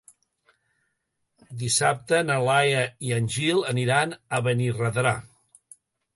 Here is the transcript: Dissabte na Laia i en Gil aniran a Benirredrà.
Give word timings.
Dissabte 1.63 2.21
na 2.31 2.39
Laia 2.47 2.81
i 3.11 3.15
en 3.19 3.29
Gil 3.37 3.63
aniran 3.75 4.17
a 4.39 4.43
Benirredrà. 4.49 5.15